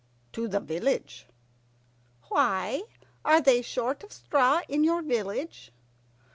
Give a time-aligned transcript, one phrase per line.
[0.33, 1.27] "To the village."
[2.29, 2.85] "Why,
[3.23, 5.71] are they short of straw in your village?"